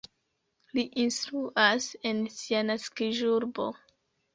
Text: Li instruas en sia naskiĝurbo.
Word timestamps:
Li 0.77 0.85
instruas 1.03 1.89
en 2.13 2.27
sia 2.41 2.67
naskiĝurbo. 2.75 3.73